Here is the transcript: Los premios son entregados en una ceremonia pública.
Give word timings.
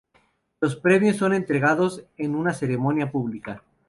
Los 0.61 0.77
premios 0.77 1.17
son 1.17 1.31
entregados 1.31 2.03
en 2.17 2.33
una 2.33 2.55
ceremonia 2.55 3.11
pública. 3.11 3.61